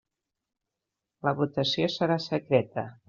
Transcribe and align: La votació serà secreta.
La 1.27 1.33
votació 1.41 1.91
serà 1.97 2.19
secreta. 2.25 2.89